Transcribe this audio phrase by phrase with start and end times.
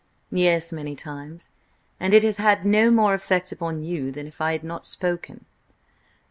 [0.31, 1.51] "Yes–many times.
[1.99, 5.45] And it has had no more effect upon you than if I had not spoken."